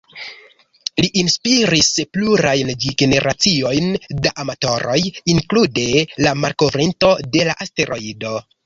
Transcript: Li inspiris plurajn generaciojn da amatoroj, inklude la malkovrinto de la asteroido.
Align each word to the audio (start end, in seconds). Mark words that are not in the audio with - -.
Li 1.01 1.09
inspiris 1.23 1.89
plurajn 2.17 2.73
generaciojn 3.03 3.93
da 4.25 4.35
amatoroj, 4.47 4.99
inklude 5.37 5.89
la 6.27 6.37
malkovrinto 6.45 7.17
de 7.39 7.51
la 7.53 7.59
asteroido. 7.69 8.39